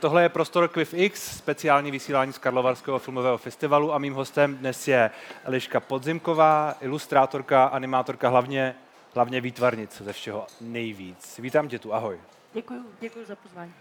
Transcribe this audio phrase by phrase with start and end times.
[0.00, 4.88] Tohle je prostor Quiff X, speciální vysílání z Karlovarského filmového festivalu a mým hostem dnes
[4.88, 5.10] je
[5.44, 8.74] Eliška Podzimková, ilustrátorka, animátorka, hlavně,
[9.14, 11.38] hlavně výtvarnice ze všeho nejvíc.
[11.38, 12.18] Vítám tě tu, ahoj.
[12.52, 13.72] Děkuji, děkuji za pozvání.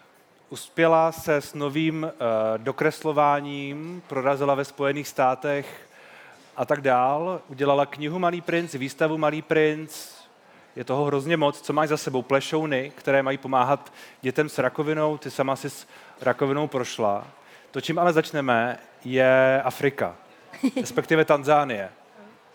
[0.49, 2.09] Uspěla se s novým uh,
[2.57, 5.89] dokreslováním, prorazila ve Spojených státech
[6.55, 7.41] a tak dál.
[7.47, 10.18] Udělala knihu Malý princ, výstavu Malý princ,
[10.76, 12.21] je toho hrozně moc, co máš za sebou.
[12.21, 15.88] Plešouny, které mají pomáhat dětem s rakovinou, ty sama si s
[16.21, 17.27] rakovinou prošla.
[17.71, 20.16] To, čím ale začneme, je Afrika,
[20.81, 21.90] respektive Tanzánie.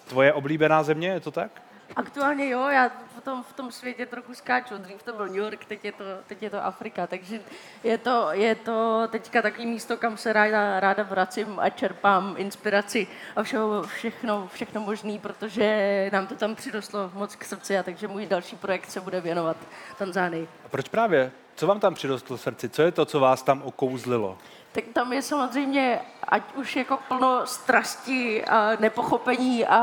[0.08, 1.62] Tvoje oblíbená země, je to tak?
[1.96, 4.78] Aktuálně jo, já v tom, v tom světě trochu skáču.
[4.78, 7.40] Dřív to byl New York, teď je to, teď je to Afrika, takže
[7.84, 13.06] je to, je to teďka takový místo, kam se ráda, ráda vracím a čerpám inspiraci
[13.36, 18.08] a všeho, všechno, všechno možný, protože nám to tam přirostlo moc k srdci a takže
[18.08, 19.56] můj další projekt se bude věnovat
[19.98, 20.48] Tanzánii.
[20.64, 21.32] A proč právě?
[21.62, 22.68] Co vám tam přirostlo srdci?
[22.68, 24.38] Co je to, co vás tam okouzlilo?
[24.72, 29.80] Tak tam je samozřejmě, ať už jako plno strasti a nepochopení a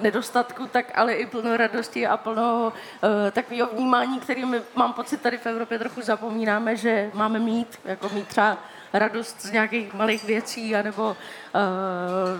[0.00, 5.38] nedostatku, tak ale i plno radosti a plno uh, takového vnímání, kterým mám pocit tady
[5.38, 8.56] v Evropě trochu zapomínáme, že máme mít, jako mít třeba
[8.92, 11.16] radost z nějakých malých věcí anebo uh,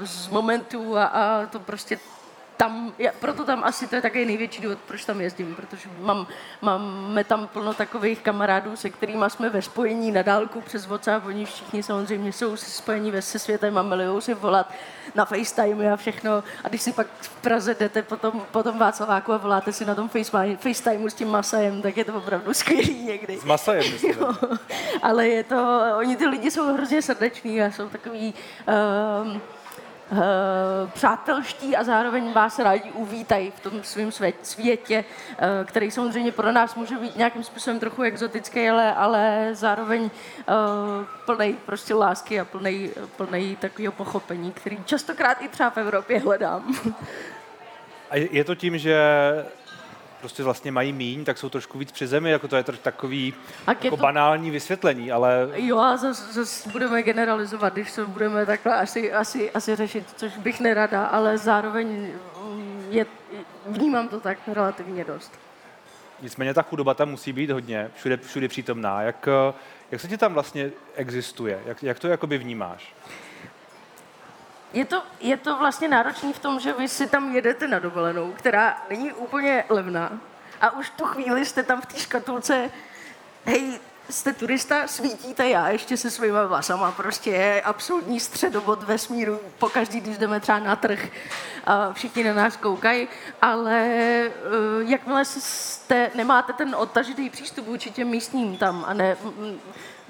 [0.04, 1.98] z momentů a, a to prostě
[2.62, 6.26] tam, já, proto tam asi to je také největší důvod, proč tam jezdím, protože mám,
[6.60, 11.44] máme tam plno takových kamarádů, se kterými jsme ve spojení na dálku přes WhatsApp, oni
[11.44, 14.72] všichni samozřejmě jsou spojení ve se světem a milují si volat
[15.14, 16.44] na FaceTime a všechno.
[16.64, 20.08] A když si pak v Praze jdete potom, potom Václaváku a voláte si na tom
[20.08, 23.38] FaceTime, FaceTime s tím Masajem, tak je to opravdu skvělý někdy.
[23.38, 24.16] S Masajem, myslím.
[25.02, 28.34] Ale je to, oni ty lidi jsou hrozně srdeční a jsou takový,
[29.22, 29.40] um,
[30.92, 34.10] přátelští a zároveň vás rádi uvítají v tom svém
[34.42, 35.04] světě,
[35.38, 40.44] eh, který samozřejmě pro nás může být nějakým způsobem trochu exotický, ale, ale zároveň eh,
[41.26, 46.74] plný prostě lásky a plný, plný takového pochopení, který častokrát i třeba v Evropě hledám.
[48.10, 48.96] A je to tím, že
[50.22, 53.34] prostě vlastně mají míň, tak jsou trošku víc při zemi, jako to je trošku takový
[53.66, 54.02] jako to...
[54.02, 55.48] banální vysvětlení, ale...
[55.54, 60.38] Jo, a zase zas budeme generalizovat, když to budeme takhle asi, asi, asi řešit, což
[60.38, 62.12] bych nerada, ale zároveň
[62.44, 63.06] mm, je,
[63.66, 65.32] vnímám to tak relativně dost.
[66.22, 69.02] Nicméně ta chudoba tam musí být hodně, všude, všude přítomná.
[69.02, 69.28] Jak,
[69.90, 71.60] jak se ti tam vlastně existuje?
[71.66, 72.94] Jak, jak to jakoby vnímáš?
[74.72, 78.32] Je to, je to vlastně náročný v tom, že vy si tam jedete na dovolenou,
[78.32, 80.20] která není úplně levná
[80.60, 82.70] a už tu chvíli jste tam v té škatulce,
[83.44, 90.00] hej, jste turista, svítíte já ještě se svýma vlasama, prostě je absolutní středobod vesmíru, pokaždý,
[90.00, 91.08] když jdeme třeba na trh,
[91.66, 93.08] a všichni na nás koukají,
[93.42, 93.88] ale
[94.80, 99.16] uh, jakmile jste, nemáte ten odtažitý přístup vůči těm místním tam a ne,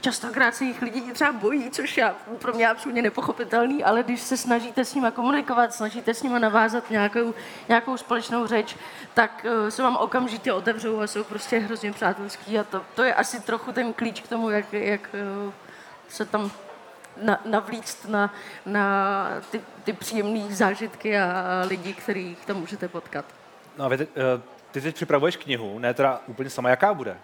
[0.03, 4.37] častokrát se jich lidi třeba bojí, což je pro mě absolutně nepochopitelný, ale když se
[4.37, 7.35] snažíte s nimi komunikovat, snažíte s nimi navázat nějakou,
[7.69, 8.77] nějakou společnou řeč,
[9.15, 13.15] tak uh, se vám okamžitě otevřou a jsou prostě hrozně přátelský a to, to je
[13.15, 15.15] asi trochu ten klíč k tomu, jak, jak
[15.47, 15.53] uh,
[16.09, 16.51] se tam
[17.23, 18.35] na, navlíct na,
[18.67, 23.25] na ty, ty příjemné zážitky a lidi, kterých tam můžete potkat.
[23.79, 24.07] No a vy, uh,
[24.71, 27.17] ty teď připravuješ knihu, ne teda úplně sama, jaká bude?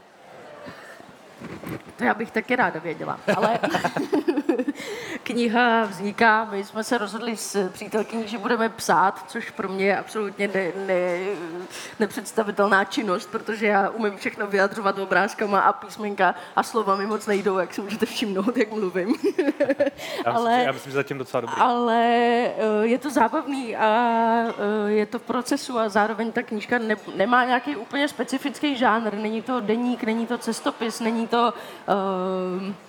[1.97, 3.59] To já bych taky ráda věděla, ale
[5.33, 9.99] kniha vzniká, my jsme se rozhodli s přítelkyní, že budeme psát, což pro mě je
[9.99, 11.19] absolutně ne, ne,
[11.99, 17.59] nepředstavitelná činnost, protože já umím všechno vyjadřovat obrázkama a písmenka a slova mi moc nejdou,
[17.59, 19.09] jak si můžete všimnout, jak mluvím.
[20.27, 21.57] já, ale, myslím, já myslím, že zatím docela dobrý.
[21.59, 22.53] Ale eh,
[22.83, 23.89] je to zábavný a
[24.49, 29.15] eh, je to v procesu a zároveň ta knížka ne, nemá nějaký úplně specifický žánr.
[29.15, 31.55] Není to deník, není to cestopis, není to...
[31.89, 32.88] Uh,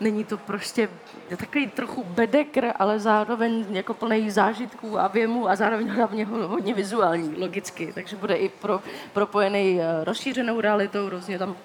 [0.00, 0.88] není to prostě
[1.36, 7.36] takový trochu bedekr, ale zároveň jako plný zážitků a věmu a zároveň hlavně hodně vizuální,
[7.36, 7.92] logicky.
[7.94, 8.80] Takže bude i pro,
[9.12, 11.56] propojený eh, rozšířenou realitou, různě tam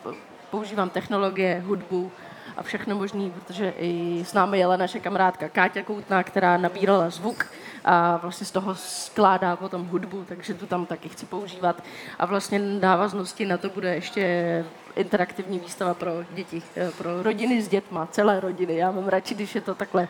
[0.51, 2.11] používám technologie, hudbu
[2.57, 7.45] a všechno možné, protože i s námi jela naše kamarádka Káťa Koutná, která nabírala zvuk
[7.85, 11.83] a vlastně z toho skládá potom hudbu, takže tu tam taky chci používat.
[12.19, 14.65] A vlastně návaznosti na to bude ještě
[14.95, 18.75] interaktivní výstava pro děti, eh, pro rodiny s dětma, celé rodiny.
[18.75, 20.07] Já mám radši, když je to takhle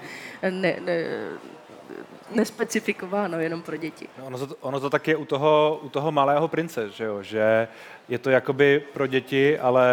[0.49, 1.03] ne, ne,
[2.31, 4.07] nespecifikováno jenom pro děti.
[4.19, 7.23] No, ono, to, ono to tak je u toho, u toho malého prince, že, jo?
[7.23, 7.67] že
[8.09, 9.85] je to jakoby pro děti, ale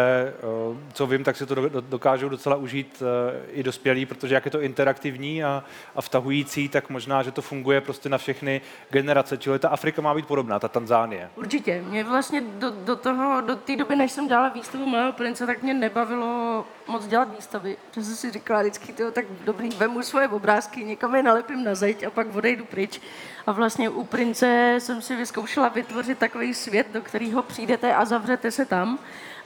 [0.93, 4.61] co vím, tak si to dokážou docela užít e, i dospělí, protože jak je to
[4.61, 5.63] interaktivní a,
[5.95, 9.37] a vtahující, tak možná, že to funguje prostě na všechny generace.
[9.37, 11.29] Čili ta Afrika má být podobná, ta Tanzánie.
[11.35, 11.81] Určitě.
[11.81, 15.63] Mě vlastně do, do toho, do té doby, než jsem dělala výstavu Malého prince, tak
[15.63, 20.27] mě nebavilo moc dělat výstavy, že jsem si říkala vždycky, tyjo, tak dobrý, vemu svoje
[20.27, 23.01] obrázky, někam je nalepím na zeď a pak odejdu pryč.
[23.47, 28.51] A vlastně u Prince jsem si vyzkoušela vytvořit takový svět, do kterého přijdete a zavřete
[28.51, 28.99] se tam.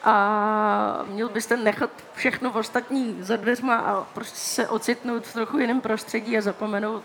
[0.04, 5.82] A měl byste nechat všechno ostatní za dveřma a prostě se ocitnout v trochu jiném
[5.82, 7.04] prostředí a zapomenout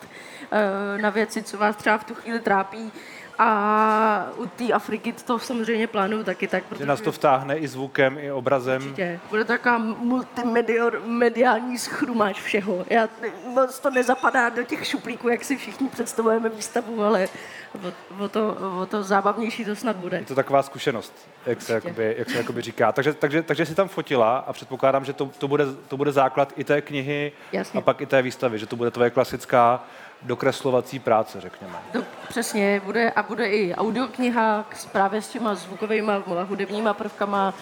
[1.00, 2.92] na věci, co vás třeba v tu chvíli trápí.
[3.38, 6.64] A u té Afriky to samozřejmě plánuju taky tak.
[6.64, 8.82] Protože nás to vtáhne i zvukem, i obrazem.
[8.82, 9.20] Určitě.
[9.30, 12.84] Bude to taková multimediální schrumáč všeho.
[12.90, 13.08] Já,
[13.46, 17.28] moc to nezapadá do těch šuplíků, jak si všichni představujeme výstavu, ale
[17.74, 20.16] o, o, to, o to zábavnější to snad bude.
[20.16, 22.92] Je to taková zkušenost, jak se, jakoby, jak se jakoby říká.
[22.92, 26.52] Takže, takže, takže si tam fotila a předpokládám, že to, to, bude, to bude základ
[26.56, 27.78] i té knihy Jasně.
[27.78, 29.84] a pak i té výstavy, že to bude tvoje klasická
[30.22, 31.78] dokreslovací práce, řekněme.
[31.92, 37.54] To přesně, bude a bude i audiokniha právě s těma zvukovými a hudebníma prvkama,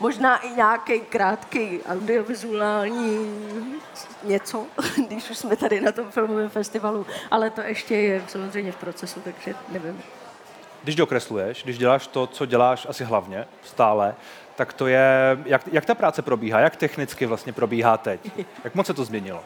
[0.00, 3.40] možná i nějaký krátký audiovizuální
[4.24, 4.66] něco,
[5.06, 9.20] když už jsme tady na tom filmovém festivalu, ale to ještě je samozřejmě v procesu,
[9.20, 10.02] takže nevím.
[10.82, 14.14] Když dokresluješ, když děláš to, co děláš asi hlavně, stále,
[14.56, 18.30] tak to je, jak, jak ta práce probíhá, jak technicky vlastně probíhá teď?
[18.64, 19.44] Jak moc se to změnilo?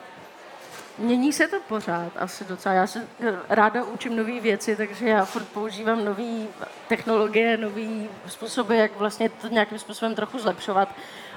[0.99, 2.75] Mění se to pořád asi docela.
[2.75, 3.09] Já se
[3.49, 6.47] ráda učím nové věci, takže já furt používám nové
[6.89, 10.89] technologie, nové způsoby, jak vlastně to nějakým způsobem trochu zlepšovat.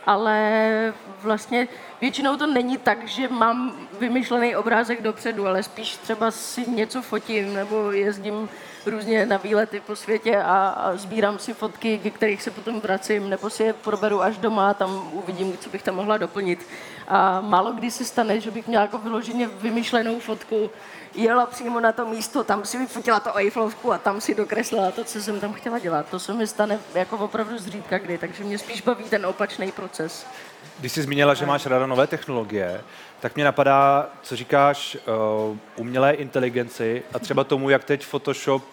[0.05, 1.67] Ale vlastně
[2.01, 7.53] většinou to není tak, že mám vymyšlený obrázek dopředu, ale spíš třeba si něco fotím
[7.53, 8.49] nebo jezdím
[8.87, 13.29] různě na výlety po světě a, a sbírám si fotky, ke kterých se potom vracím,
[13.29, 16.67] nebo si je proberu až doma a tam uvidím, co bych tam mohla doplnit.
[17.07, 20.69] A málo kdy se stane, že bych měla jako vyloženě vymyšlenou fotku,
[21.15, 25.03] jela přímo na to místo, tam si vyfotila to Eiffelovku a tam si dokreslila to,
[25.03, 26.05] co jsem tam chtěla dělat.
[26.09, 30.25] To se mi stane jako opravdu zřídka kdy, takže mě spíš baví ten opačný proces.
[30.79, 32.81] Když jsi zmínila, že máš ráda nové technologie,
[33.19, 34.97] tak mě napadá, co říkáš
[35.49, 38.63] uh, umělé inteligenci a třeba tomu, jak teď Photoshop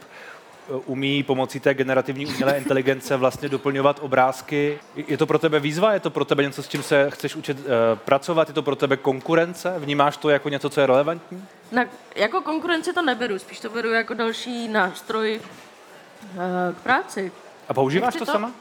[0.69, 4.79] uh, umí pomocí té generativní umělé inteligence vlastně doplňovat obrázky.
[4.97, 5.93] Je to pro tebe výzva?
[5.93, 7.65] Je to pro tebe něco, s čím se chceš učit uh,
[7.95, 8.49] pracovat?
[8.49, 9.75] Je to pro tebe konkurence?
[9.79, 11.45] Vnímáš to jako něco, co je relevantní?
[11.73, 11.85] Na,
[12.17, 16.41] jako konkurenci to neberu, spíš to beru jako další nástroj uh,
[16.75, 17.33] k práci.
[17.69, 18.53] A používáš to, to sama?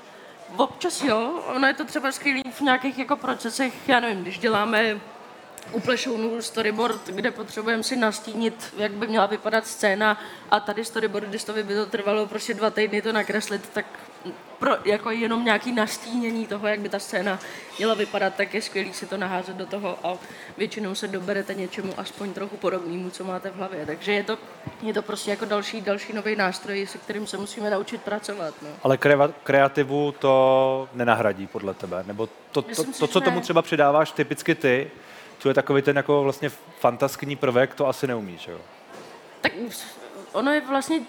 [0.57, 4.99] Občas jo, ono je to třeba skvělý v nějakých jako procesech, já nevím, když děláme
[5.71, 11.75] u storyboard, kde potřebujeme si nastínit, jak by měla vypadat scéna a tady storyboardistovi by
[11.75, 13.85] to trvalo prostě dva týdny to nakreslit, tak
[14.59, 17.39] pro jako jenom nějaký nastínění toho, jak by ta scéna
[17.77, 20.17] měla vypadat, tak je skvělý si to naházet do toho a
[20.57, 23.85] většinou se doberete něčemu aspoň trochu podobnému, co máte v hlavě.
[23.85, 24.37] Takže je to,
[24.81, 28.53] je to prostě jako další, další nový nástroj, se kterým se musíme naučit pracovat.
[28.61, 28.69] No.
[28.83, 28.97] Ale
[29.43, 32.03] kreativu to nenahradí podle tebe?
[32.07, 34.91] Nebo to, to, to, to co tomu třeba přidáváš typicky ty,
[35.39, 36.49] co je takový ten jako vlastně
[36.79, 38.57] fantaskní prvek, to asi neumíš, jo?
[39.41, 39.51] Tak
[40.31, 41.01] ono je vlastně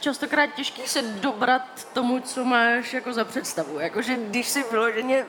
[0.00, 1.62] častokrát těžký se dobrat
[1.92, 3.78] tomu, co máš jako za představu.
[3.78, 5.24] Jakože když si vyloženě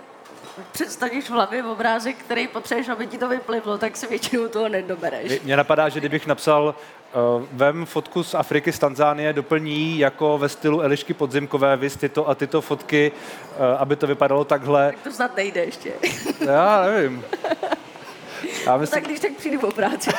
[0.72, 5.42] představíš v hlavě obrázek, který potřebuješ, aby ti to vyplivlo, tak si většinou toho nedobereš.
[5.42, 6.76] Mně napadá, že kdybych napsal
[7.38, 12.30] uh, vem fotku z Afriky, z Tanzánie, doplní jako ve stylu Elišky Podzimkové, vys tyto
[12.30, 14.88] a tyto fotky, uh, aby to vypadalo takhle.
[14.88, 15.94] Tak to snad nejde ještě.
[16.46, 17.26] Já nevím.
[18.66, 19.02] Já myslím...
[19.02, 20.10] tak když tak přijdu po práci,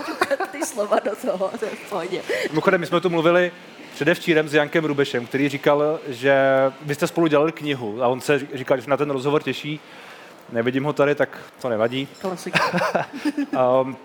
[0.52, 2.22] ty slova do toho, to je v pohodě.
[2.50, 3.52] Mimochodem, my jsme tu mluvili
[3.94, 6.34] předevčírem s Jankem Rubešem, který říkal, že
[6.82, 9.80] vy jste spolu dělali knihu a on se říkal, že na ten rozhovor těší.
[10.52, 12.08] Nevidím ho tady, tak to nevadí.
[12.20, 12.54] Klasik.
[13.82, 13.96] um,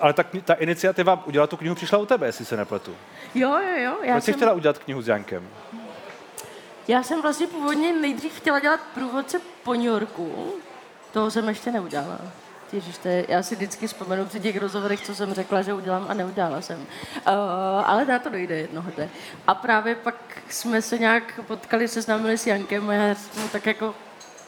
[0.00, 2.96] ale tak ta iniciativa udělat tu knihu přišla u tebe, jestli se nepletu.
[3.34, 3.96] Jo, jo, jo.
[4.02, 4.34] Já Proč jsem...
[4.34, 5.48] jsi chtěla udělat knihu s Jankem?
[6.88, 10.54] Já jsem vlastně původně nejdřív chtěla dělat průvodce po New Yorku.
[11.12, 12.20] Toho jsem ještě neudělala.
[12.72, 16.06] Ježiš, to je, já si vždycky vzpomenu při těch rozhovorech, co jsem řekla, že udělám
[16.08, 16.78] a neudělala jsem.
[16.78, 16.84] Uh,
[17.84, 19.08] ale na to dojde jednoho dne.
[19.46, 20.14] A právě pak
[20.48, 23.94] jsme se nějak potkali, seznámili s Jankem a já mu tak jako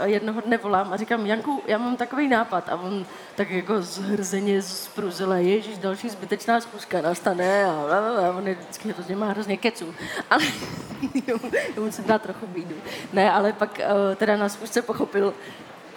[0.04, 2.68] jednoho dne volám a říkám, Janku, já mám takový nápad.
[2.68, 8.48] A on tak jako zhrzeně zpruzile, ježíš, další zbytečná zkuska nastane a, a, a on
[8.48, 9.94] je vždycky to má hrozně keců.
[10.30, 10.44] Ale
[11.76, 12.74] jemu se dá trochu bídu.
[13.12, 15.34] Ne, ale pak uh, teda na zkusce pochopil,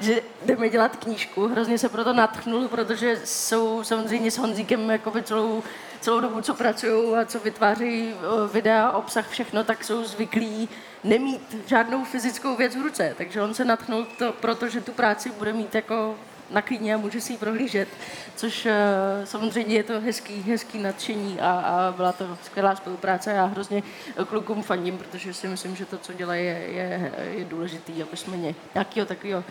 [0.03, 1.47] že jdeme dělat knížku.
[1.47, 5.63] Hrozně se proto natchnul, protože jsou samozřejmě s Honzíkem jakoby celou,
[6.01, 8.13] celou dobu, co pracují a co vytváří
[8.53, 10.69] videa, obsah, všechno, tak jsou zvyklí
[11.03, 13.13] nemít žádnou fyzickou věc v ruce.
[13.17, 16.15] Takže on se natchnul to, protože tu práci bude mít jako
[16.51, 17.87] na klíně a může si ji prohlížet,
[18.35, 18.71] což uh,
[19.23, 23.31] samozřejmě je to hezký, hezký nadšení a, a byla to skvělá spolupráce.
[23.31, 23.83] Já hrozně
[24.27, 28.37] klukům fandím, protože si myslím, že to, co dělají, je, je, je důležitý, aby jsme
[28.75, 29.43] nějakého takového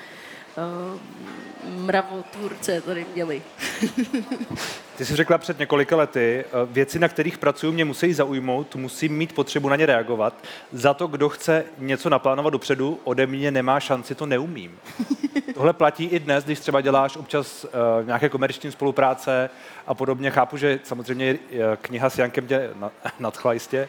[1.66, 3.42] mravotvůrce tady měli.
[4.96, 9.16] Ty jsi řekla před několika lety, eh, věci, na kterých pracuji, mě musí zaujmout, musím
[9.16, 10.34] mít potřebu na ně reagovat.
[10.72, 14.78] Za to, kdo chce něco naplánovat dopředu, ode mě nemá šanci, to neumím.
[15.54, 17.70] Tohle platí i dnes, když třeba děláš občas uh,
[18.06, 19.50] nějaké komerční spolupráce
[19.86, 20.30] a podobně.
[20.30, 21.38] Chápu, že samozřejmě
[21.82, 22.70] kniha s Jankem tě
[23.18, 23.88] nadchla jistě,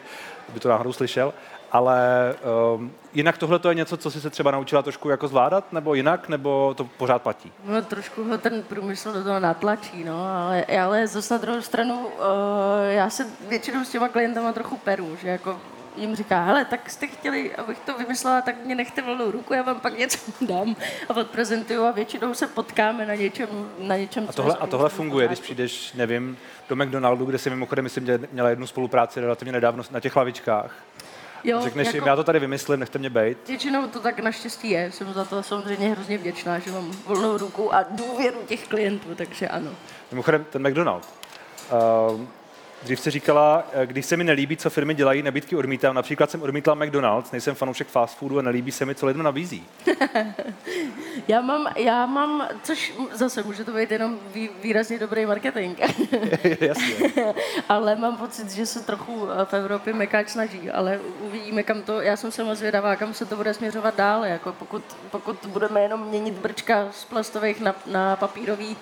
[0.53, 1.33] by to náhodou slyšel,
[1.73, 2.35] ale
[2.75, 5.93] um, jinak tohle to je něco, co jsi se třeba naučila trošku jako zvládat, nebo
[5.93, 7.51] jinak, nebo to pořád platí?
[7.65, 12.05] No, trošku ho ten průmysl do toho natlačí, no, ale, ale zase na druhou stranu,
[12.05, 12.11] uh,
[12.87, 15.57] já se většinou s těma klientama trochu peru, že jako
[15.97, 19.61] jim říká, hele, tak jste chtěli, abych to vymyslela, tak mě nechte volnou ruku, já
[19.61, 20.75] vám pak něco dám
[21.09, 23.47] a odprezentuju a většinou se potkáme na něčem,
[23.79, 26.37] na něčem A tohle, a tohle funguje, když přijdeš, nevím,
[26.69, 30.75] do McDonaldu, kde si mimochodem, myslím, měla jednu spolupráci relativně nedávno na těch lavičkách.
[31.43, 33.47] Jo, Řekneš jako, jim, já to tady vymyslím, nechte mě bejt.
[33.47, 34.91] Většinou to tak naštěstí je.
[34.91, 39.47] Jsem za to samozřejmě hrozně vděčná, že mám volnou ruku a důvěru těch klientů, takže
[39.47, 39.71] ano.
[40.11, 41.07] Mimochodem, ten McDonald.
[42.11, 42.21] Uh,
[42.83, 45.95] Dřív se říkala, eh, když se mi nelíbí, co firmy dělají, nabídky odmítám.
[45.95, 49.67] Například jsem odmítla McDonald's, nejsem fanoušek fast foodu a nelíbí se mi, co lidem nabízí.
[51.27, 55.79] já, mám, já mám, což zase může to být jenom vý, výrazně dobrý marketing.
[56.59, 57.09] Jasně.
[57.69, 62.01] ale mám pocit, že se trochu eh, v Evropě mekáč snaží, ale uvidíme, kam to,
[62.01, 64.25] já jsem se moc zvědavá, kam se to bude směřovat dál.
[64.25, 68.77] Jako pokud, pokud budeme jenom měnit brčka z plastových na, na papírový,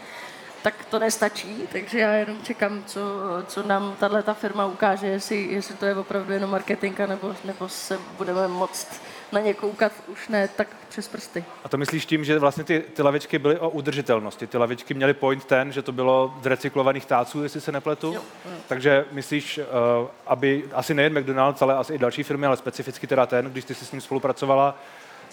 [0.62, 3.01] tak to nestačí, takže já jenom čekám, co,
[3.48, 7.70] co nám tahle ta firma ukáže, jestli, jestli to je opravdu jenom marketing, nebo, nebo
[7.70, 9.01] se budeme moct
[9.32, 11.46] na ně koukat už ne tak přes prsty.
[11.63, 14.48] A to myslíš tím, že vlastně ty, ty lavičky byly o udržitelnosti?
[14.48, 18.08] Ty lavičky měly point ten, že to bylo z recyklovaných táců, jestli se nepletu?
[18.08, 18.51] Jo, jo.
[18.68, 23.25] Takže myslíš, uh, aby asi nejen McDonald's, ale asi i další firmy, ale specificky teda
[23.25, 24.80] ten, když ty jsi s ním spolupracovala,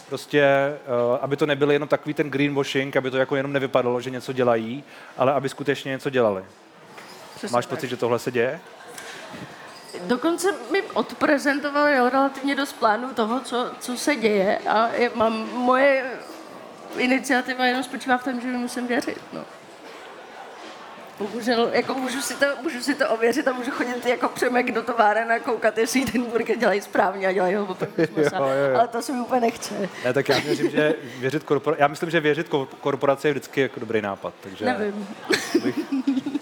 [0.08, 0.46] prostě,
[1.10, 4.32] uh, aby to nebyl jenom takový ten greenwashing, aby to jako jenom nevypadalo, že něco
[4.32, 4.84] dělají,
[5.16, 6.44] ale aby skutečně něco dělali.
[7.34, 7.70] Přesně Máš tak.
[7.70, 8.60] pocit, že tohle se děje?
[10.06, 16.04] Dokonce mi odprezentovali relativně dost plánů toho, co, co se děje a je, mám, moje
[16.96, 19.20] iniciativa jenom spočívá v tom, že musím věřit.
[19.32, 19.44] No
[21.18, 24.82] bohužel, jako můžu si, to, můžu si to ověřit a můžu chodit jako přemek do
[24.82, 28.78] továren a koukat, jestli ten burger dělají správně a dělají ho opravdu jo, jo, jo.
[28.78, 29.88] ale to se mi úplně nechce.
[30.04, 32.48] Ne, tak já věřím, že věřit korpora- já myslím, že věřit
[32.80, 35.08] korporaci je vždycky jako dobrý nápad, takže Nevím.
[35.62, 35.78] Bych,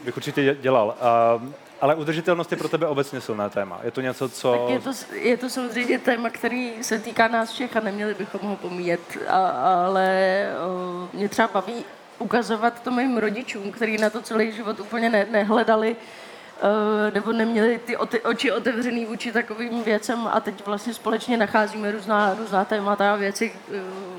[0.04, 0.96] bych určitě dělal.
[1.40, 3.80] Um, ale udržitelnost je pro tebe obecně silné téma.
[3.84, 4.52] Je to něco, co...
[4.52, 8.40] Tak je, to, je to samozřejmě téma, který se týká nás všech a neměli bychom
[8.40, 9.00] ho pomíjet.
[9.28, 9.48] A,
[9.86, 11.84] ale o, mě třeba baví
[12.18, 17.80] ukazovat to mým rodičům, kteří na to celý život úplně ne, nehledali uh, nebo neměli
[17.84, 23.16] ty oči otevřený vůči takovým věcem a teď vlastně společně nacházíme různá, různá témata a
[23.16, 23.52] věci,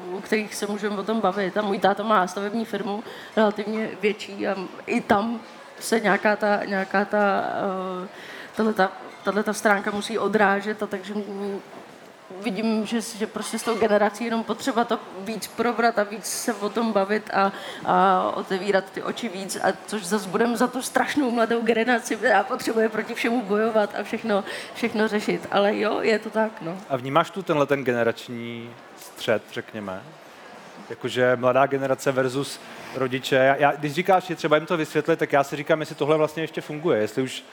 [0.10, 1.58] uh, u kterých se můžeme o tom bavit.
[1.58, 3.04] A můj táta má stavební firmu
[3.36, 5.39] relativně větší a i tam
[5.80, 7.44] se nějaká ta, nějaká ta,
[9.24, 11.13] tato, ta stránka musí odrážet a takže
[12.44, 16.53] vidím, že, že prostě s tou generací jenom potřeba to víc probrat a víc se
[16.53, 17.51] o tom bavit a,
[17.86, 22.44] a otevírat ty oči víc, a což zase budeme za tu strašnou mladou generaci, která
[22.44, 25.48] potřebuje proti všemu bojovat a všechno, všechno řešit.
[25.51, 26.77] Ale jo, je to tak, no.
[26.89, 30.01] A vnímáš tu tenhle ten generační střed, řekněme?
[30.89, 32.60] Jakože mladá generace versus
[32.96, 33.56] rodiče.
[33.60, 36.44] Já, když říkáš, že třeba jim to vysvětlit, tak já si říkám, jestli tohle vlastně
[36.44, 37.44] ještě funguje, jestli už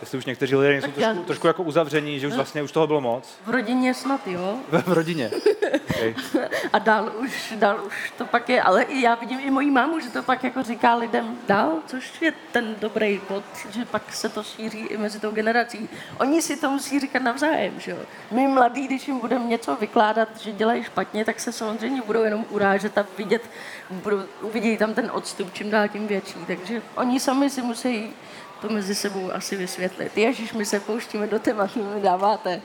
[0.00, 1.14] Jestli už někteří lidé jsou trošku, já...
[1.14, 3.38] trošku jako uzavření, že už vlastně už toho bylo moc.
[3.46, 4.56] V rodině snad, jo.
[4.86, 5.30] v, rodině.
[5.90, 6.14] Okay.
[6.72, 10.00] A dál už, dál už to pak je, ale i já vidím i moji mámu,
[10.00, 14.28] že to pak jako říká lidem dál, což je ten dobrý bod, že pak se
[14.28, 15.88] to šíří i mezi tou generací.
[16.20, 17.98] Oni si to musí říkat navzájem, že jo.
[18.30, 22.44] My mladí, když jim budeme něco vykládat, že dělají špatně, tak se samozřejmě budou jenom
[22.50, 23.42] urážet a vidět,
[23.90, 26.34] budou, uvidí tam ten odstup čím dál tím větší.
[26.46, 28.12] Takže oni sami si musí
[28.60, 30.18] to mezi sebou asi vysvětlit.
[30.18, 32.60] Ježíš, my se pouštíme do tématu, mi dáváte.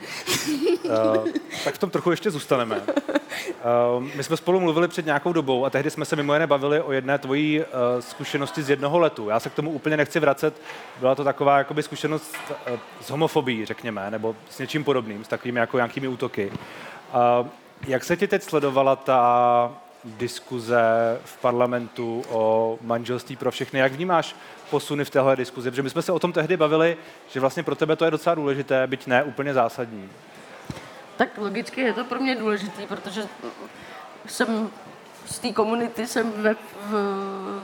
[0.84, 1.28] uh,
[1.64, 2.80] tak v tom trochu ještě zůstaneme.
[2.80, 6.80] Uh, my jsme spolu mluvili před nějakou dobou a tehdy jsme se mimo jiné bavili
[6.80, 7.64] o jedné tvojí uh,
[8.00, 9.28] zkušenosti z jednoho letu.
[9.28, 10.60] Já se k tomu úplně nechci vracet.
[11.00, 15.60] Byla to taková jakoby zkušenost uh, s homofobií, řekněme, nebo s něčím podobným, s takovými
[15.60, 16.52] jako nějakými útoky.
[17.40, 17.48] Uh,
[17.86, 20.80] jak se ti teď sledovala ta diskuze
[21.24, 23.80] v parlamentu o manželství pro všechny.
[23.80, 24.36] Jak vnímáš
[24.70, 25.70] posuny v téhle diskuzi?
[25.70, 26.96] Protože my jsme se o tom tehdy bavili,
[27.30, 30.08] že vlastně pro tebe to je docela důležité, byť ne úplně zásadní.
[31.16, 33.22] Tak logicky je to pro mě důležité, protože
[34.26, 34.70] jsem
[35.26, 36.92] z té komunity jsem ve, v,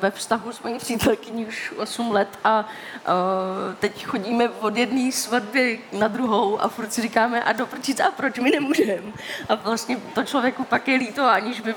[0.00, 5.80] ve vztahu s mojí přítelkyní už 8 let a uh, teď chodíme od jedné svatby
[5.92, 7.68] na druhou a furt si říkáme a do
[8.06, 9.12] a proč my nemůžeme.
[9.48, 11.74] A vlastně to člověku pak je líto, aniž by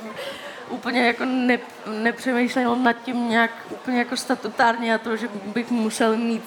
[0.70, 6.18] úplně jako ne, nepřemýšlel nad tím nějak úplně jako statutárně a to, že bych musel
[6.18, 6.44] mít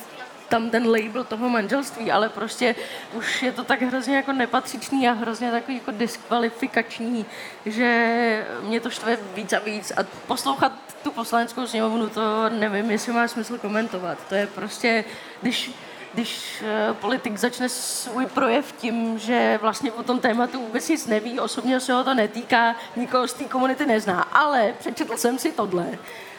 [0.49, 2.75] tam ten label toho manželství, ale prostě
[3.13, 7.27] už je to tak hrozně jako nepatřičný a hrozně takový jako diskvalifikační,
[7.67, 13.13] že mě to štve víc a víc a poslouchat tu poslaneckou sněmovnu, to nevím, jestli
[13.13, 14.19] má smysl komentovat.
[14.29, 15.05] To je prostě,
[15.43, 15.71] když
[16.17, 21.41] když eh, politik začne svůj projev tím, že vlastně o tom tématu vůbec nic neví,
[21.41, 25.87] osobně se ho to netýká, nikoho z té komunity nezná, ale přečetl jsem si tohle,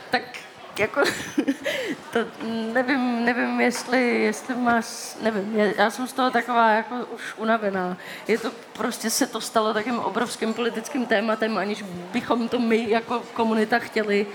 [0.09, 0.21] tak
[0.79, 1.01] jako,
[2.13, 2.19] to
[2.73, 4.81] nevím, nevím, jestli, jestli má,
[5.21, 7.97] nevím, já jsem z toho taková jako už unavená.
[8.27, 11.81] Je to, prostě se to stalo takým obrovským politickým tématem, aniž
[12.11, 14.27] bychom to my jako komunita chtěli.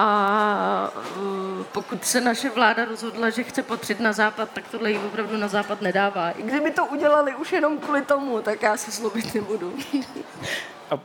[0.00, 4.98] A uh, pokud se naše vláda rozhodla, že chce potřit na západ, tak tohle jí
[4.98, 6.30] opravdu na západ nedává.
[6.30, 9.74] I kdyby to udělali už jenom kvůli tomu, tak já se slobit nebudu.
[10.90, 10.98] A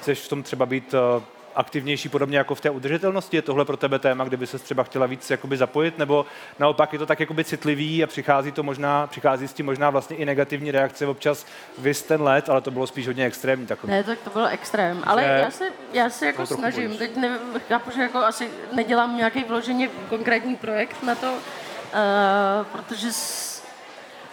[0.00, 3.36] chceš v tom třeba být uh aktivnější, podobně jako v té udržitelnosti?
[3.36, 6.26] Je tohle pro tebe téma, kdyby se třeba chtěla víc jakoby zapojit, nebo
[6.58, 10.16] naopak je to tak jakoby citlivý a přichází to možná, přichází s tím možná vlastně
[10.16, 11.46] i negativní reakce občas
[11.78, 13.90] vys ten let, ale to bylo spíš hodně extrémní takový.
[13.90, 17.38] Ne, tak to bylo extrém, ale že já se, já se jako snažím, teď nevím,
[17.68, 23.12] chápu, že jako asi nedělám nějaký vloženě konkrétní projekt na to, uh, protože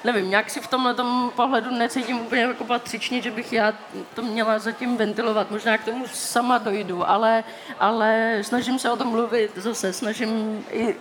[0.06, 3.74] nevím, nějak si v tomhle tom pohledu necítím úplně jako patřičně, že bych já
[4.14, 5.52] to měla zatím ventilovat.
[5.52, 7.44] Možná k tomu sama dojdu, ale,
[7.80, 10.96] ale snažím se o tom mluvit zase, snažím i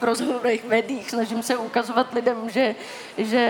[0.00, 2.74] v rozhovorech, médiích, snažím se ukazovat lidem, že,
[3.18, 3.44] že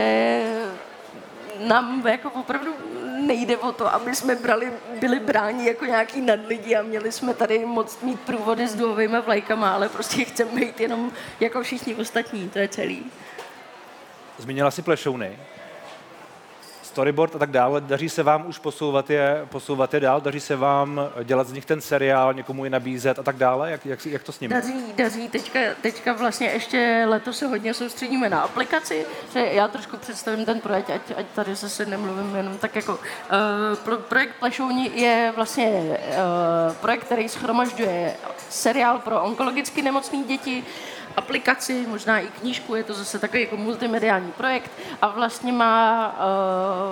[1.58, 2.74] nám jako opravdu
[3.20, 7.66] nejde o to, aby jsme brali, byli bráni jako nějaký nadlidi a měli jsme tady
[7.66, 12.58] moc mít průvody s duhovými vlajkama, ale prostě chceme být jenom jako všichni ostatní, to
[12.58, 13.06] je celý.
[14.40, 15.38] Zmínila si plešouny,
[16.82, 17.80] storyboard a tak dále.
[17.80, 20.20] Daří se vám už posouvat je, posouvat je dál?
[20.20, 23.70] Daří se vám dělat z nich ten seriál, někomu je nabízet a tak dále?
[23.70, 24.54] Jak, jak, jak to s nimi?
[24.54, 25.28] Daří, daří.
[25.28, 30.60] Teďka, teďka vlastně ještě letos se hodně soustředíme na aplikaci, že já trošku představím ten
[30.60, 32.92] projekt, ať, ať tady zase nemluvím jenom tak jako...
[32.92, 38.14] Uh, projekt Plešouni je vlastně uh, projekt, který schromažďuje
[38.48, 40.64] seriál pro onkologicky nemocné děti,
[41.16, 44.70] aplikaci, možná i knížku, je to zase takový jako multimediální projekt
[45.02, 46.08] a vlastně má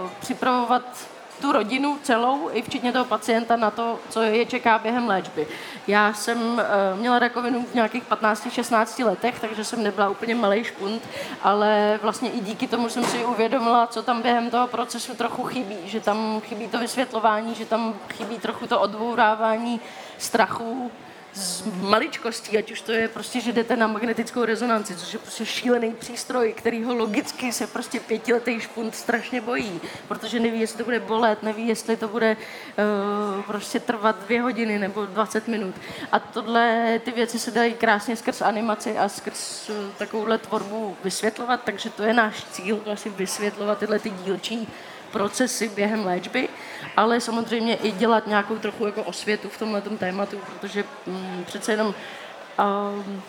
[0.05, 1.09] uh, připravovat
[1.41, 5.47] tu rodinu celou, i včetně toho pacienta, na to, co je čeká během léčby.
[5.87, 6.61] Já jsem uh,
[6.99, 11.09] měla rakovinu v nějakých 15-16 letech, takže jsem nebyla úplně malý špunt,
[11.43, 15.77] ale vlastně i díky tomu jsem si uvědomila, co tam během toho procesu trochu chybí,
[15.85, 19.81] že tam chybí to vysvětlování, že tam chybí trochu to odbourávání
[20.19, 20.91] strachu,
[21.35, 25.47] z maličkostí, ať už to je prostě, že jdete na magnetickou rezonanci, což je prostě
[25.47, 30.85] šílený přístroj, který ho logicky se prostě pětiletý špunt strašně bojí, protože neví, jestli to
[30.85, 35.75] bude bolet, neví, jestli to bude uh, prostě trvat dvě hodiny nebo 20 minut.
[36.13, 41.61] A tohle, ty věci se dají krásně skrz animaci a skrz uh, takovouhle tvorbu vysvětlovat,
[41.65, 44.69] takže to je náš cíl, vlastně vysvětlovat tyhle ty dílčí
[45.13, 46.49] procesy během léčby,
[46.97, 51.87] ale samozřejmě i dělat nějakou trochu jako osvětu v tomhle tématu, protože mm, přece jenom
[51.87, 53.23] um,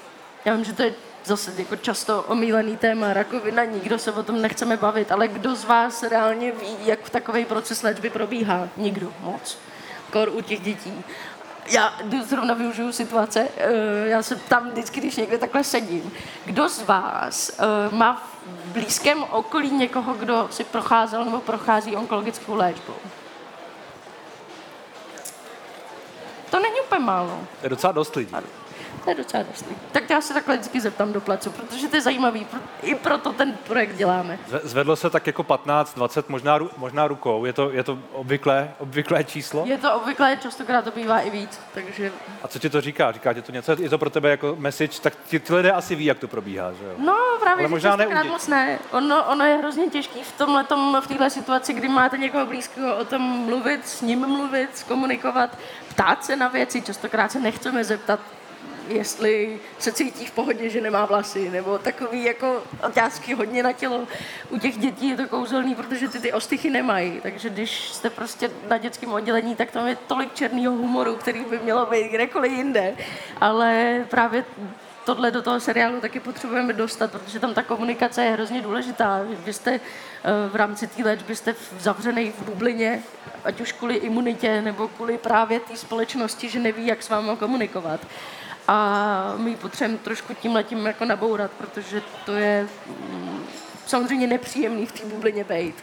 [0.45, 0.93] já vím, že to je
[1.25, 5.65] zase jako často omílený téma rakovina, nikdo se o tom nechceme bavit, ale kdo z
[5.65, 8.69] vás reálně ví, jak takový proces léčby probíhá?
[8.77, 9.57] Nikdo moc.
[10.11, 11.03] Kor u těch dětí.
[11.69, 11.93] Já
[12.25, 16.11] zrovna využiju situace, eh, já se tam vždycky, když někde takhle sedím.
[16.45, 22.55] Kdo z vás eh, má v blízkém okolí někoho, kdo si procházel nebo prochází onkologickou
[22.55, 22.93] léčbou?
[26.49, 27.39] To není úplně málo.
[27.59, 28.35] To je docela dost lidí.
[29.03, 29.65] To je docela dost.
[29.91, 32.47] Tak já se takhle vždycky zeptám do placu, protože to je zajímavý.
[32.81, 34.39] I proto ten projekt děláme.
[34.63, 37.45] Zvedlo se tak jako 15, 20, možná, možná rukou.
[37.45, 39.63] Je to, je to obvyklé, obvyklé číslo?
[39.65, 41.59] Je to obvyklé, častokrát to bývá i víc.
[41.73, 42.11] Takže...
[42.43, 43.11] A co ti to říká?
[43.11, 43.75] Říká ti to něco?
[43.79, 45.01] Je to pro tebe jako message?
[45.01, 46.93] Tak ti, ty lidé asi ví, jak to probíhá, že jo?
[46.97, 48.79] No, právě, Ale možná častokrát moc ne.
[48.91, 50.65] Ono, ono, je hrozně těžký v tomhle
[51.01, 55.57] v téhle situaci, kdy máte někoho blízkého o tom mluvit, s ním mluvit, komunikovat,
[55.89, 56.81] ptát se na věci.
[56.81, 58.19] Častokrát se nechceme zeptat
[58.89, 64.07] jestli se cítí v pohodě, že nemá vlasy, nebo takový jako otázky hodně na tělo.
[64.49, 68.51] U těch dětí je to kouzelný, protože ty ty ostychy nemají, takže když jste prostě
[68.69, 72.95] na dětském oddělení, tak tam je tolik černého humoru, který by mělo být kdekoliv jinde,
[73.41, 74.45] ale právě
[75.05, 79.21] tohle do toho seriálu taky potřebujeme dostat, protože tam ta komunikace je hrozně důležitá.
[79.45, 79.79] Vy jste eh,
[80.49, 83.03] v rámci té léčby jste zavřený v bublině,
[83.43, 87.99] ať už kvůli imunitě nebo kvůli právě té společnosti, že neví, jak s vámi komunikovat
[88.69, 93.43] a my potřebujeme trošku tím letím jako nabourat, protože to je mm,
[93.85, 95.75] samozřejmě nepříjemný v té bublině být.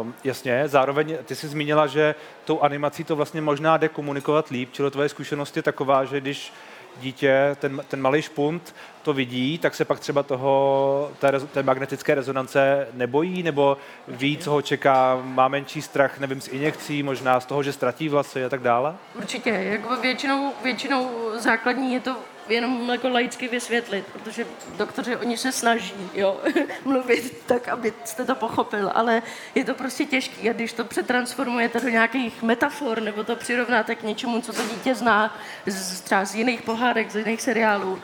[0.00, 2.14] Um, jasně, zároveň ty jsi zmínila, že
[2.44, 6.52] tou animací to vlastně možná jde komunikovat líp, čili tvoje zkušenost je taková, že když
[7.00, 12.14] dítě, ten, ten malý špunt to vidí, tak se pak třeba toho, té, té magnetické
[12.14, 13.76] rezonance nebojí, nebo
[14.08, 18.08] ví, co ho čeká, má menší strach, nevím, z injekcí, možná z toho, že ztratí
[18.08, 18.94] vlasy a tak dále?
[19.14, 22.16] Určitě, jako většinou, většinou základní je to
[22.48, 26.40] jenom jako laicky vysvětlit, protože doktoři, oni se snaží, jo,
[26.84, 29.22] mluvit tak, abyste to pochopil, ale
[29.54, 34.02] je to prostě těžké a když to přetransformujete do nějakých metafor nebo to přirovnáte k
[34.02, 38.00] něčemu, co to dítě zná z, třeba z jiných pohádek, z jiných seriálů, uh,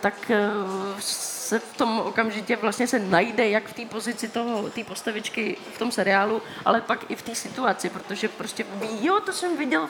[0.00, 4.84] tak uh, se v tom okamžitě vlastně se najde, jak v té pozici toho, té
[4.84, 9.32] postavičky v tom seriálu, ale pak i v té situaci, protože prostě ví, jo, to
[9.32, 9.88] jsem viděl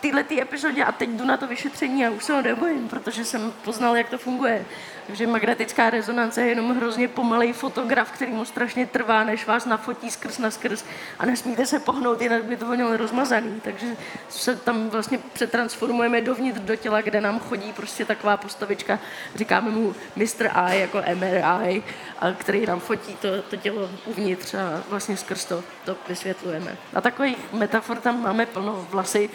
[0.00, 3.52] této epizodě a teď jdu na to vyšetření a už se ho nebojím, protože jsem
[3.64, 4.64] poznal, jak to funguje.
[5.06, 10.10] Takže magnetická rezonance je jenom hrozně pomalej fotograf, který mu strašně trvá, než vás nafotí
[10.10, 10.84] skrz na skrz
[11.18, 13.60] a nesmíte se pohnout, jinak by to měl rozmazaný.
[13.64, 13.86] Takže
[14.28, 18.98] se tam vlastně přetransformujeme dovnitř do těla, kde nám chodí prostě taková postavička,
[19.34, 20.50] říkáme mu Mr.
[20.54, 21.82] I jako MRI,
[22.18, 26.76] a který nám fotí to, to tělo uvnitř a vlastně skrz to, to vysvětlujeme.
[26.94, 28.86] A takových metafor tam máme plno.
[28.90, 29.30] Vlasy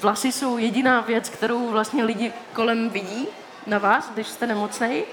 [0.00, 3.28] vlasy jsou jediná věc, kterou vlastně lidi kolem vidí
[3.66, 5.04] na vás, když jste nemocnej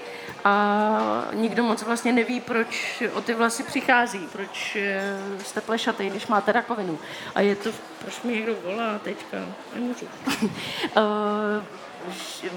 [0.44, 6.26] a nikdo moc vlastně neví, proč o ty vlasy přichází, proč eh, jste plešatý, když
[6.26, 6.98] máte rakovinu.
[7.34, 9.36] A je to, proč mi někdo volá teďka,
[9.74, 10.08] nemůžu.
[10.96, 11.62] Eh,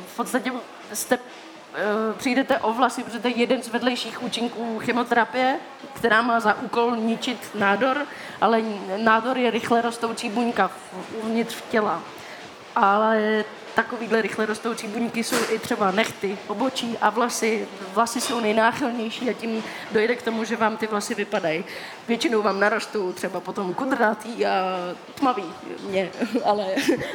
[0.08, 0.52] v podstatě
[0.94, 1.20] jste
[2.18, 5.60] přijdete o vlasy, protože to je jeden z vedlejších účinků chemoterapie,
[5.94, 7.98] která má za úkol ničit nádor,
[8.42, 8.62] ale
[8.98, 10.72] nádor je rychle rostoucí buňka
[11.24, 12.02] uvnitř v těla.
[12.76, 13.44] Ale
[13.78, 17.68] takovýhle rychle rostoucí buňky jsou i třeba nechty, obočí a vlasy.
[17.94, 21.66] Vlasy jsou nejnáchylnější a tím dojde k tomu, že vám ty vlasy vypadají.
[22.08, 24.52] Většinou vám narostou třeba potom kudrnatý a
[25.16, 25.44] tmavý,
[25.90, 26.10] mě,
[26.46, 26.66] ale,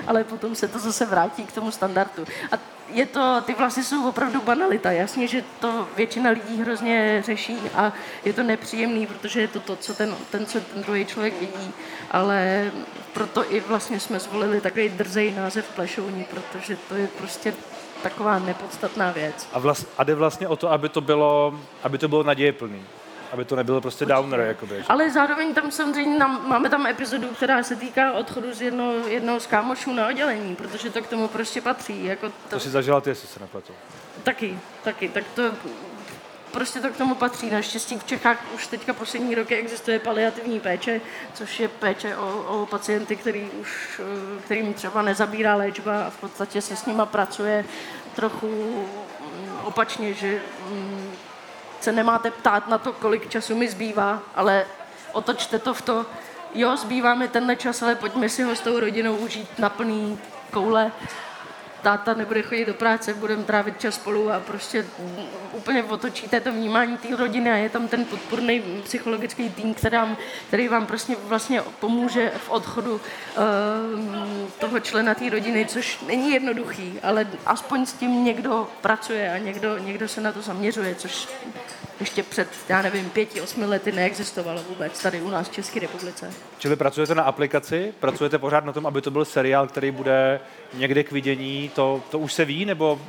[0.06, 2.24] ale potom se to zase vrátí k tomu standardu.
[2.52, 2.58] A
[2.92, 4.92] je to, ty vlasy jsou opravdu banalita.
[4.92, 7.92] Jasně, že to většina lidí hrozně řeší a
[8.24, 11.72] je to nepříjemný, protože je to to, co ten, ten, co ten druhý člověk vidí,
[12.10, 12.70] ale
[13.12, 16.51] proto i vlastně jsme zvolili takový drzej název plešouní, protože
[16.88, 17.54] to je prostě
[18.02, 19.48] taková nepodstatná věc.
[19.52, 22.82] A, vlast, a jde vlastně o to, aby to bylo, aby to bylo nadějeplný
[23.32, 24.16] aby to nebylo prostě Určitě.
[24.16, 24.40] downer.
[24.40, 24.84] Jakoby.
[24.88, 29.40] Ale zároveň tam samozřejmě nám, máme tam epizodu, která se týká odchodu z jedno, jednoho
[29.40, 32.04] z kámošů na oddělení, protože to k tomu prostě patří.
[32.04, 32.34] Jako to...
[32.50, 33.72] to si zažila ty, jestli se nepletu.
[34.22, 35.08] Taky, taky.
[35.08, 35.42] Tak to
[36.52, 37.50] prostě to k tomu patří.
[37.50, 41.00] Naštěstí v Čechách už teďka poslední roky existuje paliativní péče,
[41.34, 44.00] což je péče o, o pacienty, který už,
[44.44, 47.64] kterým třeba nezabírá léčba a v podstatě se s nima pracuje
[48.14, 48.84] trochu
[49.64, 51.12] opačně, že mm,
[51.80, 54.66] se nemáte ptát na to, kolik času mi zbývá, ale
[55.12, 56.06] otočte to v to,
[56.54, 60.18] jo, zbývá mi tenhle čas, ale pojďme si ho s tou rodinou užít na plný
[60.50, 60.92] koule
[61.82, 64.86] táta nebude chodit do práce, budeme trávit čas spolu a prostě
[65.52, 69.96] úplně otočíte to vnímání té rodiny a je tam ten podporný psychologický tým, který,
[70.48, 73.00] který vám prostě vlastně pomůže v odchodu uh,
[74.58, 79.78] toho člena té rodiny, což není jednoduchý, ale aspoň s tím někdo pracuje a někdo,
[79.78, 81.28] někdo se na to zaměřuje, což
[82.00, 86.32] ještě před, já nevím, pěti, osmi lety neexistovalo vůbec tady u nás v České republice.
[86.58, 90.40] Čili pracujete na aplikaci, pracujete pořád na tom, aby to byl seriál, který bude
[90.74, 93.00] někde k vidění, to, to už se ví, nebo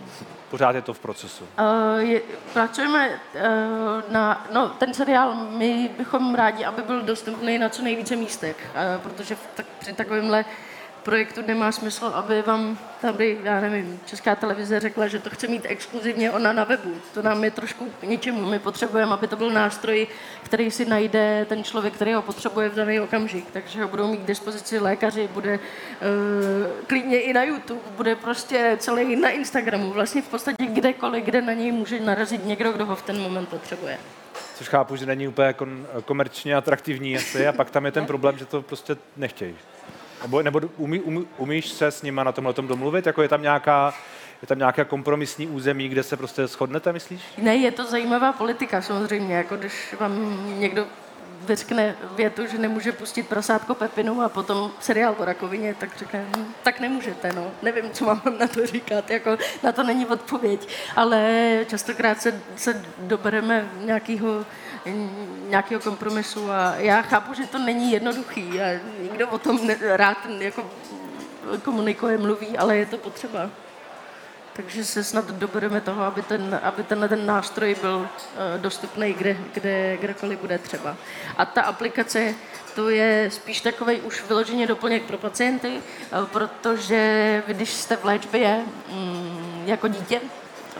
[0.49, 1.43] pořád je to v procesu?
[1.43, 2.21] Uh, je,
[2.53, 8.15] pracujeme uh, na, no ten seriál, my bychom rádi, aby byl dostupný na co nejvíce
[8.15, 8.55] místech,
[8.95, 10.45] uh, protože v, tak, při takovémhle
[11.03, 15.65] projektu nemá smysl, aby vám tady, já nevím, Česká televize řekla, že to chce mít
[15.65, 16.95] exkluzivně ona na webu.
[17.13, 18.49] To nám je trošku k ničemu.
[18.49, 20.07] My potřebujeme, aby to byl nástroj,
[20.43, 23.45] který si najde ten člověk, který ho potřebuje v daný okamžik.
[23.53, 28.77] Takže ho budou mít k dispozici lékaři, bude uh, klidně i na YouTube, bude prostě
[28.79, 29.91] celý na Instagramu.
[29.91, 33.49] Vlastně v podstatě kdekoliv, kde na něj může narazit někdo, kdo ho v ten moment
[33.49, 33.97] potřebuje
[34.55, 38.37] což chápu, že není úplně kon, komerčně atraktivní asi, a pak tam je ten problém,
[38.37, 39.55] že to prostě nechtějí.
[40.23, 43.05] Nebo, nebo umí, umí, umíš se s nima na tomhle tom domluvit?
[43.05, 43.93] Jako je tam nějaká
[44.41, 47.21] je tam nějaké kompromisní území, kde se prostě shodnete, myslíš?
[47.37, 50.87] Ne, je to zajímavá politika samozřejmě, jako když vám někdo
[51.45, 56.53] vyřkne větu, že nemůže pustit prasátko Pepinu a potom seriál o rakovině, tak řekne, hm,
[56.63, 57.51] tak nemůžete, no.
[57.61, 60.67] Nevím, co mám na to říkat, jako na to není odpověď.
[60.95, 64.45] Ale častokrát se, se dobereme nějakého
[65.47, 70.69] nějakého kompromisu a já chápu, že to není jednoduchý a nikdo o tom rád jako
[71.63, 73.49] komunikuje, mluví, ale je to potřeba.
[74.55, 78.07] Takže se snad dobereme toho, aby, ten, aby tenhle ten nástroj byl uh,
[78.61, 80.97] dostupný kde, kde, kdekoliv bude třeba.
[81.37, 82.33] A ta aplikace,
[82.75, 88.61] to je spíš takový už vyloženě doplněk pro pacienty, uh, protože když jste v léčbě
[88.89, 90.21] um, jako dítě,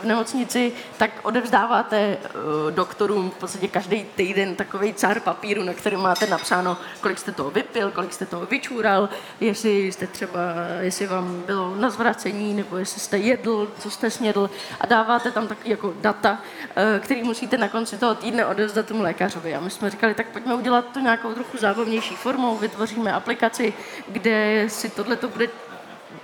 [0.04, 6.26] nemocnici, tak odevzdáváte uh, doktorům v podstatě každý týden takový cár papíru, na kterém máte
[6.26, 9.08] napsáno, kolik jste toho vypil, kolik jste toho vyčůral,
[9.40, 10.40] jestli jste třeba,
[10.80, 15.48] jestli vám bylo na zvracení, nebo jestli jste jedl, co jste snědl a dáváte tam
[15.48, 19.54] taky jako data, uh, který musíte na konci toho týdne odevzdat tomu lékařovi.
[19.54, 23.74] A my jsme říkali, tak pojďme udělat to nějakou trochu zábavnější formou, vytvoříme aplikaci,
[24.08, 25.48] kde si tohle to bude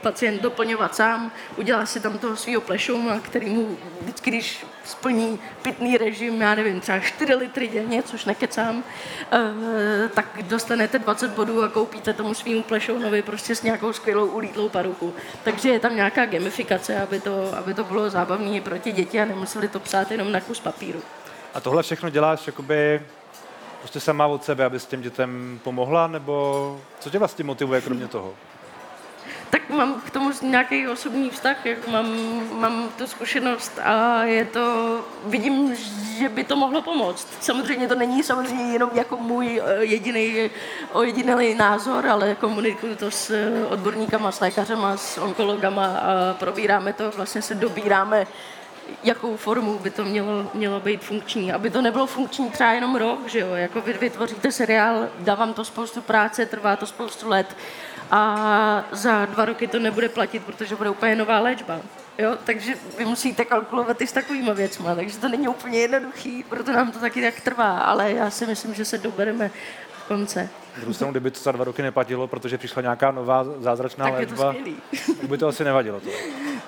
[0.03, 5.98] pacient doplňovat sám, udělá si tam toho svého plešouma, který mu vždycky, když splní pitný
[5.98, 8.85] režim, já nevím, třeba 4 litry denně, což nekecám,
[9.33, 14.68] eh, tak dostanete 20 bodů a koupíte tomu svýmu plešounovi prostě s nějakou skvělou ulítlou
[14.68, 15.14] paruku.
[15.44, 19.24] Takže je tam nějaká gamifikace, aby to, aby to bylo zábavné pro ty děti a
[19.24, 21.03] nemuseli to psát jenom na kus papíru.
[21.55, 23.03] A tohle všechno děláš jakoby
[23.79, 28.09] prostě sama od sebe, aby s těm dětem pomohla, nebo co tě vlastně motivuje kromě
[28.09, 28.35] toho?
[29.50, 32.06] Tak mám k tomu nějaký osobní vztah, jak mám,
[32.52, 35.74] mám tu zkušenost a je to, vidím,
[36.18, 37.28] že by to mohlo pomoct.
[37.40, 40.50] Samozřejmě to není samozřejmě jenom jako můj eh, jediný
[40.92, 47.10] ojedinělý názor, ale komunikuju to s eh, odborníkama, s lékařema, s onkologama a probíráme to,
[47.10, 48.26] vlastně se dobíráme
[49.04, 51.52] jakou formu by to mělo, mělo být funkční.
[51.52, 53.54] Aby to nebylo funkční třeba jenom rok, že jo?
[53.54, 57.56] Jako vy vytvoříte seriál, dávám to spoustu práce, trvá to spoustu let
[58.11, 61.79] a za dva roky to nebude platit, protože bude úplně nová léčba.
[62.18, 66.73] Jo, takže vy musíte kalkulovat i s takovými věcmi, takže to není úplně jednoduchý, proto
[66.73, 69.51] nám to taky tak trvá, ale já si myslím, že se dobereme
[69.92, 70.49] v konce.
[70.77, 74.53] druhou stranu, kdyby to za dva roky neplatilo, protože přišla nějaká nová zázračná tak léčba,
[75.07, 76.01] to tak by to asi nevadilo.
[76.01, 76.11] To.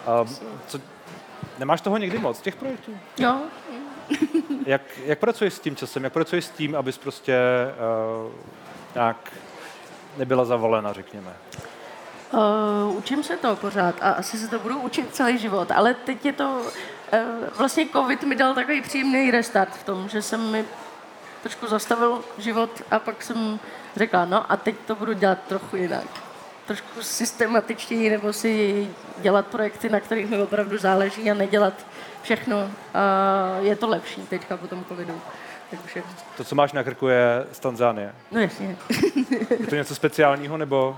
[0.06, 0.26] A,
[0.66, 0.80] co,
[1.58, 2.92] nemáš toho někdy moc, těch projektů?
[3.18, 3.40] Jo.
[4.66, 6.04] jak, jak pracuješ s tím časem?
[6.04, 7.36] Jak pracuješ s tím, abys prostě
[8.24, 8.32] uh,
[8.94, 9.32] nějak
[10.16, 11.32] nebyla zavolena, řekněme?
[12.32, 16.26] Uh, učím se to pořád a asi se to budu učit celý život, ale teď
[16.26, 16.60] je to,
[17.12, 17.18] uh,
[17.58, 20.64] vlastně covid mi dal takový příjemný restart v tom, že jsem mi
[21.42, 23.60] trošku zastavil život a pak jsem
[23.96, 26.06] řekla, no a teď to budu dělat trochu jinak.
[26.66, 31.74] Trošku systematičtěji nebo si dělat projekty, na kterých mi opravdu záleží a nedělat
[32.22, 32.56] všechno.
[32.56, 35.20] Uh, je to lepší teďka po tom covidu.
[35.76, 36.02] Takže...
[36.36, 38.14] To, co máš na krku, je z Tanzánie.
[38.32, 38.76] No jasně.
[39.60, 40.96] je to něco speciálního, nebo?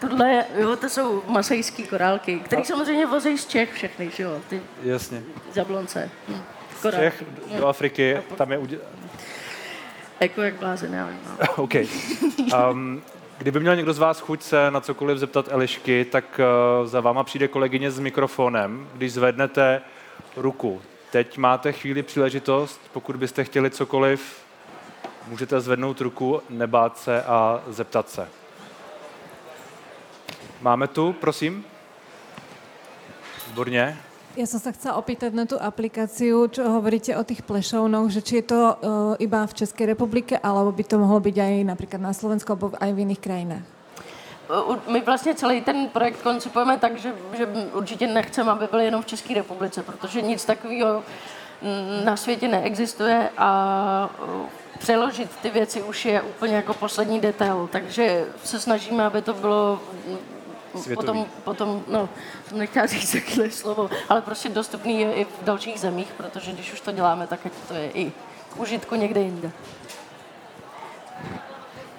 [0.00, 4.62] Tohle, jo, to jsou masajské korálky, které samozřejmě vozí z Čech všechny, že jo, ty
[4.82, 5.22] Jasně.
[5.52, 6.10] zablonce.
[6.28, 6.42] Hm.
[6.80, 7.24] Z Čech
[7.58, 8.78] do Afriky, tam je udě...
[10.20, 11.18] Jako jak blázen, já vím.
[11.26, 11.46] No.
[11.56, 11.74] OK.
[12.70, 13.02] Um,
[13.38, 16.40] kdyby měl někdo z vás chuť se na cokoliv zeptat Elišky, tak
[16.80, 18.88] uh, za váma přijde kolegyně s mikrofonem.
[18.94, 19.82] Když zvednete
[20.36, 24.42] ruku, Teď máte chvíli příležitost, pokud byste chtěli cokoliv,
[25.28, 28.28] můžete zvednout ruku, nebát se a zeptat se.
[30.60, 31.64] Máme tu, prosím?
[33.48, 33.96] Výborně.
[34.36, 38.38] Ja som sa chcela opýtať na tú aplikáciu, čo hovoríte o tých plešovnoch, že či
[38.38, 38.76] je to uh,
[39.18, 42.90] iba v Českej republike, alebo by to mohlo byť aj napríklad na Slovensku, alebo aj
[42.94, 43.77] v iných krajinách?
[44.88, 49.06] My vlastně celý ten projekt koncipujeme tak, že, že určitě nechceme, aby byl jenom v
[49.06, 51.02] České republice, protože nic takového
[52.04, 54.10] na světě neexistuje a
[54.78, 59.80] přeložit ty věci už je úplně jako poslední detail, takže se snažíme, aby to bylo
[60.76, 60.94] Světový.
[60.94, 62.08] potom, potom, no,
[62.48, 66.72] jsem nechtěla říct takové slovo, ale prostě dostupný je i v dalších zemích, protože když
[66.72, 68.12] už to děláme, tak ať to je i
[68.50, 69.50] k užitku někde jinde.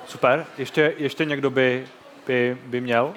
[0.07, 0.45] Super.
[0.57, 1.87] Ještě, ještě někdo by
[2.29, 3.13] by, by měl?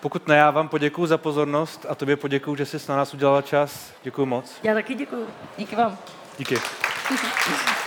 [0.00, 3.42] Pokud ne, já vám poděkuji za pozornost a tobě poděkuji, že jsi na nás udělala
[3.42, 3.92] čas.
[4.02, 4.52] Děkuji moc.
[4.62, 5.26] Já taky děkuji.
[5.58, 5.98] Díky vám.
[6.38, 6.56] Díky.